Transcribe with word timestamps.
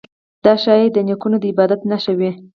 دا 0.43 0.53
ښايي 0.63 0.87
د 0.91 0.97
نیکونو 1.07 1.37
د 1.41 1.45
عبادت 1.51 1.81
نښه 1.91 2.13
وي. 2.19 2.31